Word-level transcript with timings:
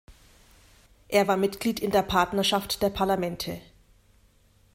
Er 1.09 1.27
war 1.27 1.37
Mitglied 1.37 1.79
in 1.79 1.91
der 1.91 2.01
Partnerschaft 2.01 2.81
der 2.81 2.89
Parlamente. 2.89 3.61